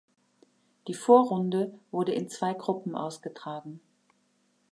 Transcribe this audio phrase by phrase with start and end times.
[0.87, 3.81] Die Vorrunde wurde in zwei Gruppen ausgetragen.